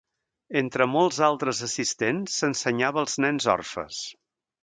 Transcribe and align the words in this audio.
Entre 0.61 0.85
molts 0.93 1.19
altres 1.27 1.59
assistents, 1.67 2.39
s'ensenyava 2.41 3.01
als 3.05 3.19
nens 3.27 3.49
orfes. 3.57 4.01